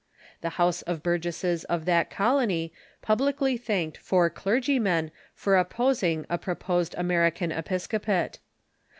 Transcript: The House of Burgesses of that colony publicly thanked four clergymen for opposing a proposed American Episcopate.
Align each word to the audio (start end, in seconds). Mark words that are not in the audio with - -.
The 0.41 0.57
House 0.57 0.81
of 0.81 1.03
Burgesses 1.03 1.63
of 1.65 1.85
that 1.85 2.09
colony 2.09 2.73
publicly 3.03 3.55
thanked 3.55 3.99
four 3.99 4.31
clergymen 4.31 5.11
for 5.35 5.55
opposing 5.57 6.25
a 6.27 6.39
proposed 6.39 6.95
American 6.97 7.51
Episcopate. 7.51 8.39